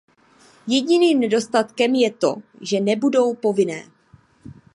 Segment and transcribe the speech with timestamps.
[0.73, 2.31] Jediným nedostatkem je to,
[2.69, 3.81] že nebudou povinné.